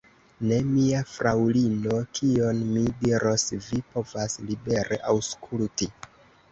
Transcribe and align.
Ne, 0.51 0.55
mia 0.69 1.01
fraŭlino, 1.15 1.99
kion 2.21 2.65
mi 2.73 2.87
diros, 3.05 3.47
vi 3.69 3.83
povas 3.93 4.43
libere 4.49 5.03
aŭskulti. 5.15 5.95